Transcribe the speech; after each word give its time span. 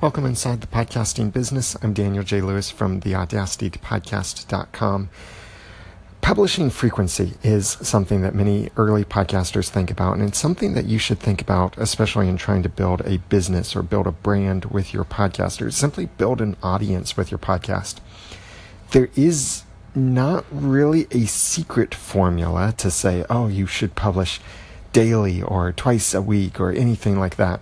Welcome 0.00 0.24
inside 0.24 0.62
the 0.62 0.66
podcasting 0.66 1.30
business. 1.30 1.76
I'm 1.82 1.92
Daniel 1.92 2.24
J. 2.24 2.40
Lewis 2.40 2.70
from 2.70 3.02
theaudacitytopodcast.com. 3.02 5.10
Publishing 6.22 6.70
frequency 6.70 7.34
is 7.42 7.68
something 7.68 8.22
that 8.22 8.34
many 8.34 8.70
early 8.78 9.04
podcasters 9.04 9.68
think 9.68 9.90
about, 9.90 10.16
and 10.16 10.26
it's 10.26 10.38
something 10.38 10.72
that 10.72 10.86
you 10.86 10.96
should 10.96 11.20
think 11.20 11.42
about, 11.42 11.76
especially 11.76 12.30
in 12.30 12.38
trying 12.38 12.62
to 12.62 12.70
build 12.70 13.02
a 13.02 13.18
business 13.28 13.76
or 13.76 13.82
build 13.82 14.06
a 14.06 14.12
brand 14.12 14.64
with 14.64 14.94
your 14.94 15.04
podcasters. 15.04 15.74
Simply 15.74 16.06
build 16.06 16.40
an 16.40 16.56
audience 16.62 17.18
with 17.18 17.30
your 17.30 17.36
podcast. 17.36 17.96
There 18.92 19.10
is 19.16 19.64
not 19.94 20.46
really 20.50 21.08
a 21.10 21.26
secret 21.26 21.94
formula 21.94 22.72
to 22.78 22.90
say, 22.90 23.26
oh, 23.28 23.48
you 23.48 23.66
should 23.66 23.96
publish 23.96 24.40
daily 24.94 25.42
or 25.42 25.72
twice 25.72 26.14
a 26.14 26.22
week 26.22 26.58
or 26.58 26.72
anything 26.72 27.20
like 27.20 27.36
that. 27.36 27.60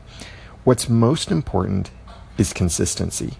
What's 0.62 0.88
most 0.88 1.32
important 1.32 1.90
is 2.38 2.52
consistency. 2.52 3.34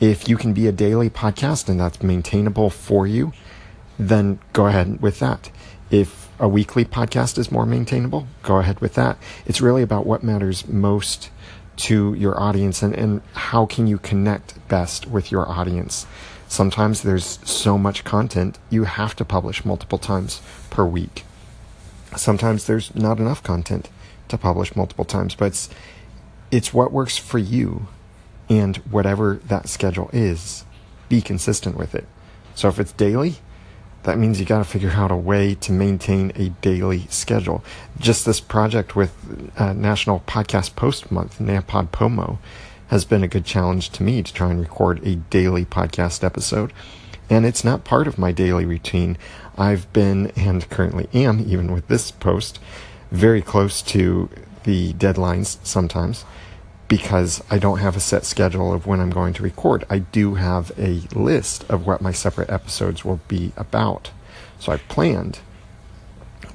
If 0.00 0.28
you 0.28 0.36
can 0.36 0.52
be 0.52 0.68
a 0.68 0.72
daily 0.72 1.10
podcast 1.10 1.68
and 1.68 1.80
that's 1.80 2.02
maintainable 2.02 2.70
for 2.70 3.06
you, 3.06 3.32
then 3.98 4.38
go 4.52 4.66
ahead 4.66 5.02
with 5.02 5.18
that. 5.18 5.50
If 5.90 6.28
a 6.38 6.48
weekly 6.48 6.84
podcast 6.84 7.36
is 7.36 7.50
more 7.50 7.66
maintainable, 7.66 8.28
go 8.42 8.58
ahead 8.58 8.80
with 8.80 8.94
that. 8.94 9.18
It's 9.44 9.60
really 9.60 9.82
about 9.82 10.06
what 10.06 10.22
matters 10.22 10.68
most 10.68 11.30
to 11.78 12.14
your 12.14 12.40
audience 12.40 12.82
and, 12.82 12.94
and 12.94 13.22
how 13.34 13.66
can 13.66 13.86
you 13.86 13.98
connect 13.98 14.68
best 14.68 15.08
with 15.08 15.32
your 15.32 15.48
audience. 15.48 16.06
Sometimes 16.46 17.02
there's 17.02 17.38
so 17.44 17.76
much 17.76 18.04
content 18.04 18.58
you 18.70 18.84
have 18.84 19.16
to 19.16 19.24
publish 19.24 19.64
multiple 19.64 19.98
times 19.98 20.40
per 20.70 20.84
week. 20.84 21.24
Sometimes 22.16 22.66
there's 22.66 22.94
not 22.94 23.18
enough 23.18 23.42
content 23.42 23.90
to 24.28 24.38
publish 24.38 24.74
multiple 24.76 25.04
times, 25.04 25.34
but 25.34 25.46
it's, 25.46 25.68
it's 26.50 26.72
what 26.72 26.92
works 26.92 27.16
for 27.18 27.38
you 27.38 27.88
and 28.48 28.76
whatever 28.78 29.40
that 29.46 29.68
schedule 29.68 30.10
is, 30.12 30.64
be 31.08 31.20
consistent 31.20 31.76
with 31.76 31.94
it. 31.94 32.06
So 32.54 32.68
if 32.68 32.78
it's 32.78 32.92
daily, 32.92 33.36
that 34.04 34.18
means 34.18 34.40
you 34.40 34.46
got 34.46 34.58
to 34.58 34.64
figure 34.64 34.90
out 34.90 35.10
a 35.10 35.16
way 35.16 35.54
to 35.56 35.72
maintain 35.72 36.32
a 36.34 36.48
daily 36.60 37.06
schedule. 37.08 37.64
Just 37.98 38.24
this 38.24 38.40
project 38.40 38.96
with 38.96 39.12
uh, 39.58 39.72
National 39.72 40.20
Podcast 40.20 40.76
Post 40.76 41.10
Month, 41.10 41.38
NaPodPoMo, 41.38 42.38
has 42.88 43.04
been 43.04 43.22
a 43.22 43.28
good 43.28 43.44
challenge 43.44 43.90
to 43.90 44.02
me 44.02 44.22
to 44.22 44.32
try 44.32 44.50
and 44.50 44.60
record 44.60 45.06
a 45.06 45.16
daily 45.16 45.64
podcast 45.64 46.24
episode. 46.24 46.72
And 47.28 47.44
it's 47.44 47.64
not 47.64 47.84
part 47.84 48.06
of 48.06 48.18
my 48.18 48.32
daily 48.32 48.64
routine. 48.64 49.18
I've 49.58 49.92
been, 49.92 50.28
and 50.36 50.68
currently 50.70 51.08
am, 51.12 51.40
even 51.40 51.72
with 51.72 51.88
this 51.88 52.10
post, 52.10 52.58
very 53.10 53.42
close 53.42 53.82
to 53.82 54.30
the 54.64 54.94
deadlines 54.94 55.58
sometimes 55.62 56.24
because 56.88 57.42
I 57.50 57.58
don't 57.58 57.78
have 57.78 57.96
a 57.96 58.00
set 58.00 58.24
schedule 58.24 58.72
of 58.72 58.86
when 58.86 59.00
I'm 59.00 59.10
going 59.10 59.34
to 59.34 59.42
record. 59.42 59.84
I 59.90 60.00
do 60.00 60.34
have 60.34 60.72
a 60.78 61.02
list 61.14 61.68
of 61.70 61.86
what 61.86 62.00
my 62.00 62.12
separate 62.12 62.50
episodes 62.50 63.04
will 63.04 63.20
be 63.28 63.52
about. 63.56 64.10
So 64.58 64.72
I've 64.72 64.88
planned. 64.88 65.40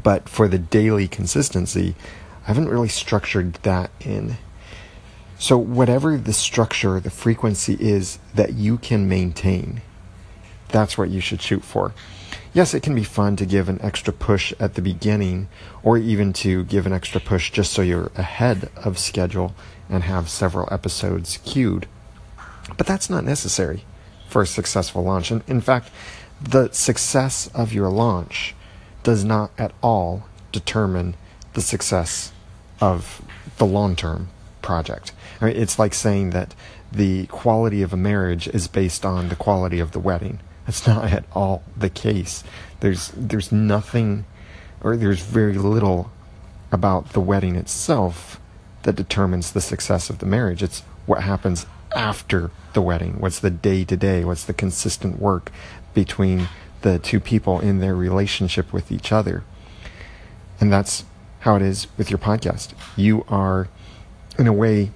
But 0.01 0.27
for 0.27 0.47
the 0.47 0.57
daily 0.57 1.07
consistency, 1.07 1.95
I 2.43 2.47
haven't 2.47 2.69
really 2.69 2.89
structured 2.89 3.53
that 3.63 3.91
in. 4.01 4.37
So, 5.39 5.57
whatever 5.57 6.17
the 6.17 6.33
structure, 6.33 6.99
the 6.99 7.09
frequency 7.09 7.77
is 7.79 8.19
that 8.33 8.53
you 8.53 8.77
can 8.77 9.09
maintain, 9.09 9.81
that's 10.73 10.97
what 10.97 11.09
you 11.09 11.21
should 11.21 11.41
shoot 11.41 11.63
for. 11.63 11.93
Yes, 12.53 12.73
it 12.73 12.83
can 12.83 12.93
be 12.93 13.03
fun 13.03 13.35
to 13.37 13.45
give 13.45 13.69
an 13.69 13.81
extra 13.81 14.11
push 14.11 14.53
at 14.59 14.73
the 14.73 14.81
beginning, 14.81 15.47
or 15.81 15.97
even 15.97 16.33
to 16.33 16.65
give 16.65 16.85
an 16.85 16.93
extra 16.93 17.21
push 17.21 17.49
just 17.51 17.71
so 17.71 17.81
you're 17.81 18.11
ahead 18.15 18.69
of 18.75 18.99
schedule 18.99 19.55
and 19.89 20.03
have 20.03 20.29
several 20.29 20.67
episodes 20.71 21.39
queued. 21.45 21.87
But 22.77 22.85
that's 22.85 23.09
not 23.09 23.23
necessary 23.23 23.85
for 24.27 24.41
a 24.41 24.47
successful 24.47 25.03
launch. 25.03 25.31
And 25.31 25.43
in 25.47 25.61
fact, 25.61 25.89
the 26.41 26.71
success 26.71 27.49
of 27.53 27.73
your 27.73 27.89
launch 27.89 28.55
does 29.03 29.23
not 29.23 29.51
at 29.57 29.73
all 29.81 30.27
determine 30.51 31.15
the 31.53 31.61
success 31.61 32.31
of 32.79 33.21
the 33.57 33.65
long 33.65 33.95
term 33.95 34.29
project. 34.61 35.11
I 35.39 35.45
mean, 35.45 35.55
it's 35.55 35.77
like 35.77 35.93
saying 35.93 36.31
that 36.31 36.55
the 36.91 37.25
quality 37.27 37.81
of 37.81 37.93
a 37.93 37.97
marriage 37.97 38.47
is 38.47 38.67
based 38.67 39.05
on 39.05 39.29
the 39.29 39.35
quality 39.35 39.79
of 39.79 39.91
the 39.91 39.99
wedding. 39.99 40.39
That's 40.65 40.87
not 40.87 41.11
at 41.11 41.25
all 41.33 41.63
the 41.75 41.89
case. 41.89 42.43
There's 42.79 43.11
there's 43.15 43.51
nothing 43.51 44.25
or 44.81 44.97
there's 44.97 45.21
very 45.21 45.57
little 45.57 46.11
about 46.71 47.13
the 47.13 47.21
wedding 47.21 47.55
itself 47.55 48.39
that 48.83 48.95
determines 48.95 49.51
the 49.51 49.61
success 49.61 50.09
of 50.09 50.19
the 50.19 50.25
marriage. 50.25 50.61
It's 50.61 50.81
what 51.05 51.23
happens 51.23 51.65
after 51.95 52.51
the 52.73 52.81
wedding. 52.81 53.19
What's 53.19 53.39
the 53.39 53.49
day 53.49 53.85
to 53.85 53.95
day? 53.95 54.25
What's 54.25 54.43
the 54.43 54.53
consistent 54.53 55.19
work 55.19 55.51
between 55.93 56.49
the 56.81 56.99
two 56.99 57.19
people 57.19 57.59
in 57.59 57.79
their 57.79 57.95
relationship 57.95 58.73
with 58.73 58.91
each 58.91 59.11
other? 59.11 59.43
And 60.59 60.71
that's 60.71 61.05
how 61.41 61.55
it 61.55 61.61
is 61.61 61.87
with 61.97 62.09
your 62.09 62.17
podcast. 62.17 62.73
You 62.95 63.25
are, 63.27 63.69
in 64.37 64.47
a 64.47 64.53
way, 64.53 64.91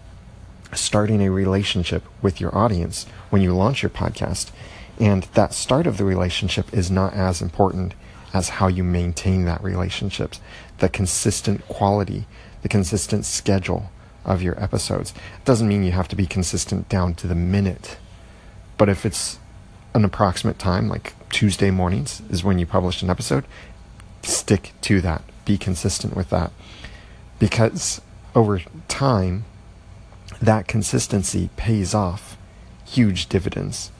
starting 0.73 1.21
a 1.21 1.29
relationship 1.29 2.03
with 2.21 2.41
your 2.41 2.55
audience 2.57 3.05
when 3.29 3.41
you 3.41 3.53
launch 3.53 3.83
your 3.83 3.89
podcast. 3.89 4.51
And 4.99 5.23
that 5.33 5.53
start 5.53 5.87
of 5.87 5.97
the 5.97 6.05
relationship 6.05 6.73
is 6.73 6.89
not 6.89 7.13
as 7.13 7.41
important 7.41 7.93
as 8.33 8.49
how 8.49 8.67
you 8.67 8.83
maintain 8.83 9.45
that 9.45 9.63
relationship, 9.63 10.33
the 10.79 10.89
consistent 10.89 11.67
quality 11.67 12.25
the 12.61 12.69
consistent 12.69 13.25
schedule 13.25 13.91
of 14.25 14.41
your 14.41 14.61
episodes. 14.61 15.11
It 15.11 15.45
doesn't 15.45 15.67
mean 15.67 15.83
you 15.83 15.93
have 15.93 16.09
to 16.09 16.15
be 16.15 16.25
consistent 16.25 16.89
down 16.89 17.13
to 17.15 17.27
the 17.27 17.35
minute, 17.35 17.97
but 18.77 18.89
if 18.89 19.05
it's 19.05 19.39
an 19.93 20.03
approximate 20.03 20.59
time, 20.59 20.89
like 20.89 21.13
Tuesday 21.29 21.71
mornings 21.71 22.21
is 22.29 22.43
when 22.43 22.59
you 22.59 22.65
publish 22.65 23.01
an 23.01 23.09
episode, 23.09 23.45
stick 24.21 24.73
to 24.81 25.01
that. 25.01 25.23
Be 25.45 25.57
consistent 25.57 26.15
with 26.15 26.29
that. 26.29 26.51
Because 27.39 28.01
over 28.35 28.61
time, 28.89 29.45
that 30.41 30.67
consistency 30.67 31.49
pays 31.55 31.93
off 31.93 32.37
huge 32.85 33.27
dividends. 33.27 33.91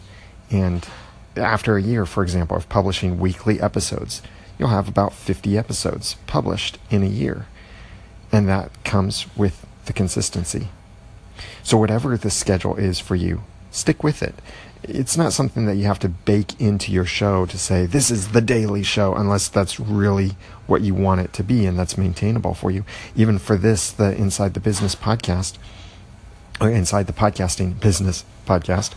And 0.50 0.88
after 1.36 1.78
a 1.78 1.82
year, 1.82 2.06
for 2.06 2.24
example, 2.24 2.58
of 2.58 2.70
publishing 2.70 3.20
weekly 3.20 3.62
episodes, 3.62 4.22
you'll 4.58 4.70
have 4.70 4.88
about 4.88 5.14
50 5.14 5.58
episodes 5.58 6.16
published 6.26 6.78
in 6.90 7.04
a 7.04 7.08
year. 7.08 7.46
And 8.32 8.48
that 8.48 8.72
comes 8.84 9.26
with 9.36 9.66
the 9.86 9.94
consistency. 9.94 10.70
So, 11.64 11.78
whatever 11.78 12.18
the 12.18 12.30
schedule 12.30 12.76
is 12.76 13.00
for 13.00 13.16
you, 13.16 13.44
stick 13.72 14.04
with 14.04 14.24
it. 14.24 14.36
It's 14.84 15.18
not 15.18 15.34
something 15.34 15.66
that 15.66 15.76
you 15.76 15.86
have 15.86 16.00
to 16.00 16.10
bake 16.10 16.60
into 16.60 16.92
your 16.92 17.06
show 17.06 17.46
to 17.46 17.58
say, 17.58 17.86
this 17.86 18.12
is 18.12 18.30
the 18.30 18.42
daily 18.42 18.84
show, 18.84 19.14
unless 19.16 19.48
that's 19.48 19.80
really 19.80 20.36
what 20.66 20.82
you 20.82 20.94
want 20.94 21.22
it 21.22 21.34
to 21.34 21.44
be 21.44 21.66
and 21.66 21.78
that's 21.78 21.98
maintainable 21.98 22.54
for 22.54 22.72
you. 22.72 22.86
Even 23.16 23.40
for 23.40 23.58
this, 23.58 23.92
the 23.92 24.16
Inside 24.16 24.54
the 24.54 24.60
Business 24.60 24.96
podcast, 24.96 25.58
or 26.62 26.70
Inside 26.70 27.08
the 27.08 27.14
Podcasting 27.14 27.80
Business 27.80 28.24
podcast, 28.46 28.94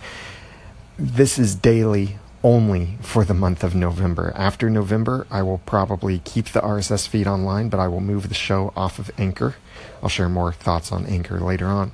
this 1.01 1.39
is 1.39 1.55
daily 1.55 2.19
only 2.45 2.99
for 3.01 3.25
the 3.25 3.33
month 3.33 3.65
of 3.65 3.75
November. 3.75 4.35
After 4.37 4.69
November, 4.69 5.27
I 5.31 5.43
will 5.43 5.59
probably 5.65 6.19
keep 6.19 6.49
the 6.49 6.61
RSS 6.61 7.09
feed 7.09 7.27
online, 7.27 7.71
but 7.71 7.81
I 7.81 7.89
will 7.89 8.03
move 8.03 8.29
the 8.29 8.35
show 8.35 8.71
off 8.77 8.99
of 8.99 9.11
Anchor. 9.17 9.55
I'll 10.03 10.11
share 10.11 10.29
more 10.29 10.53
thoughts 10.53 10.93
on 10.93 11.07
Anchor 11.07 11.41
later 11.41 11.67
on. 11.69 11.93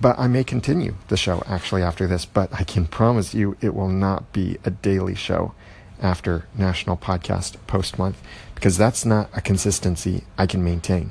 But 0.00 0.18
I 0.18 0.28
may 0.28 0.44
continue 0.44 0.94
the 1.08 1.16
show 1.18 1.42
actually 1.46 1.82
after 1.82 2.06
this, 2.06 2.24
but 2.24 2.48
I 2.54 2.64
can 2.64 2.86
promise 2.86 3.34
you 3.34 3.58
it 3.60 3.74
will 3.74 3.90
not 3.90 4.32
be 4.32 4.56
a 4.64 4.70
daily 4.70 5.14
show 5.14 5.52
after 6.00 6.46
National 6.56 6.96
Podcast 6.96 7.56
Post 7.66 7.98
Month 7.98 8.16
because 8.54 8.78
that's 8.78 9.04
not 9.04 9.28
a 9.34 9.42
consistency 9.42 10.24
I 10.38 10.46
can 10.46 10.64
maintain. 10.64 11.10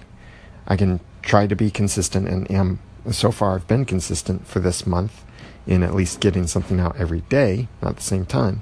I 0.67 0.75
can 0.75 0.99
try 1.21 1.45
to 1.45 1.55
be 1.55 1.69
consistent 1.69 2.27
and 2.27 2.49
am 2.49 2.79
so 3.11 3.31
far 3.31 3.55
I've 3.55 3.67
been 3.67 3.85
consistent 3.85 4.47
for 4.47 4.59
this 4.59 4.87
month 4.87 5.23
in 5.67 5.83
at 5.83 5.95
least 5.95 6.19
getting 6.19 6.47
something 6.47 6.79
out 6.79 6.97
every 6.97 7.21
day, 7.21 7.67
not 7.81 7.95
the 7.95 8.01
same 8.01 8.25
time. 8.25 8.61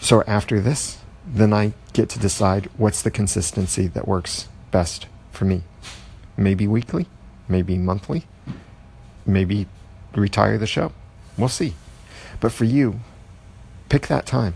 So 0.00 0.22
after 0.26 0.60
this, 0.60 0.98
then 1.26 1.52
I 1.52 1.72
get 1.92 2.08
to 2.10 2.18
decide 2.18 2.70
what's 2.76 3.02
the 3.02 3.10
consistency 3.10 3.86
that 3.88 4.08
works 4.08 4.48
best 4.70 5.06
for 5.32 5.44
me. 5.44 5.62
Maybe 6.36 6.66
weekly, 6.66 7.06
maybe 7.48 7.76
monthly, 7.76 8.24
maybe 9.26 9.66
retire 10.14 10.56
the 10.56 10.66
show. 10.66 10.92
We'll 11.36 11.48
see. 11.48 11.74
But 12.40 12.52
for 12.52 12.64
you, 12.64 13.00
pick 13.88 14.06
that 14.06 14.26
time. 14.26 14.54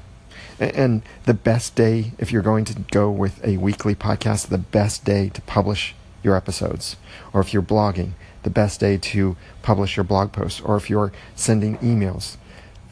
And 0.58 1.02
the 1.24 1.34
best 1.34 1.74
day, 1.74 2.12
if 2.18 2.30
you're 2.30 2.42
going 2.42 2.64
to 2.66 2.74
go 2.90 3.10
with 3.10 3.44
a 3.44 3.56
weekly 3.56 3.94
podcast, 3.94 4.48
the 4.48 4.58
best 4.58 5.04
day 5.04 5.28
to 5.30 5.42
publish 5.42 5.94
your 6.22 6.36
episodes. 6.36 6.96
Or 7.32 7.40
if 7.40 7.52
you're 7.52 7.62
blogging, 7.62 8.12
the 8.42 8.50
best 8.50 8.80
day 8.80 8.96
to 8.98 9.36
publish 9.62 9.96
your 9.96 10.04
blog 10.04 10.32
posts, 10.32 10.60
or 10.60 10.76
if 10.76 10.90
you're 10.90 11.12
sending 11.34 11.78
emails, 11.78 12.36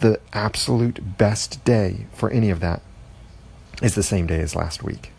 the 0.00 0.20
absolute 0.32 1.19
best 1.19 1.62
day 1.64 2.06
for 2.12 2.31
any 2.31 2.50
of 2.50 2.61
that 2.61 2.82
is 3.82 3.94
the 3.94 4.02
same 4.02 4.26
day 4.26 4.41
as 4.41 4.56
last 4.56 4.82
week. 4.82 5.12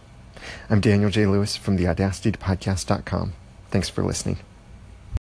I'm 0.69 0.81
Daniel 0.81 1.10
J. 1.10 1.25
Lewis 1.25 1.56
from 1.56 1.75
the 1.75 1.86
Podcast.com. 1.86 3.33
Thanks 3.69 3.89
for 3.89 4.04
listening. 4.04 4.38